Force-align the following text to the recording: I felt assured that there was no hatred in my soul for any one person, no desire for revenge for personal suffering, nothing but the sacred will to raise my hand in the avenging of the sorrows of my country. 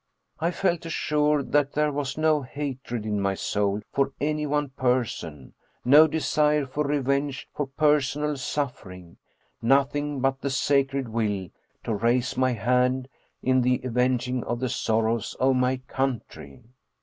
I 0.39 0.49
felt 0.49 0.83
assured 0.87 1.51
that 1.51 1.73
there 1.73 1.91
was 1.91 2.17
no 2.17 2.41
hatred 2.41 3.05
in 3.05 3.21
my 3.21 3.35
soul 3.35 3.81
for 3.93 4.13
any 4.19 4.47
one 4.47 4.69
person, 4.69 5.53
no 5.85 6.07
desire 6.07 6.65
for 6.65 6.83
revenge 6.83 7.47
for 7.53 7.67
personal 7.67 8.35
suffering, 8.37 9.17
nothing 9.61 10.19
but 10.19 10.41
the 10.41 10.49
sacred 10.49 11.07
will 11.09 11.49
to 11.83 11.93
raise 11.93 12.35
my 12.35 12.53
hand 12.53 13.09
in 13.43 13.61
the 13.61 13.79
avenging 13.83 14.43
of 14.45 14.59
the 14.59 14.69
sorrows 14.69 15.35
of 15.39 15.55
my 15.57 15.77
country. 15.87 16.63